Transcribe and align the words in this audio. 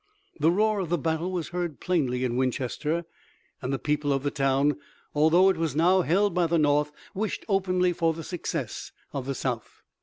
The 0.39 0.49
roar 0.49 0.79
of 0.79 0.89
the 0.89 0.97
battle 0.97 1.31
was 1.31 1.49
heard 1.49 1.79
plainly 1.79 2.23
in 2.23 2.35
Winchester, 2.35 3.05
and 3.61 3.71
the 3.71 3.77
people 3.77 4.11
of 4.11 4.23
the 4.23 4.31
town, 4.31 4.77
although 5.13 5.47
it 5.49 5.57
was 5.57 5.75
now 5.75 6.01
held 6.01 6.33
by 6.33 6.47
the 6.47 6.57
North, 6.57 6.91
wished 7.13 7.45
openly 7.47 7.93
for 7.93 8.11
the 8.11 8.23
success 8.23 8.91
of 9.13 9.27
the 9.27 9.35
South. 9.35 9.83